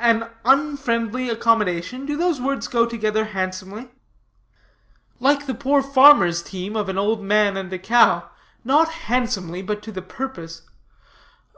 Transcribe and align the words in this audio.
"An 0.00 0.28
unfriendly 0.44 1.30
accommodation? 1.30 2.04
Do 2.04 2.16
those 2.16 2.40
words 2.40 2.66
go 2.66 2.84
together 2.84 3.26
handsomely?" 3.26 3.92
"Like 5.20 5.46
the 5.46 5.54
poor 5.54 5.84
farmer's 5.84 6.42
team, 6.42 6.74
of 6.74 6.88
an 6.88 6.98
old 6.98 7.22
man 7.22 7.56
and 7.56 7.72
a 7.72 7.78
cow 7.78 8.28
not 8.64 8.88
handsomely, 8.88 9.62
but 9.62 9.80
to 9.84 9.92
the 9.92 10.02
purpose. 10.02 10.62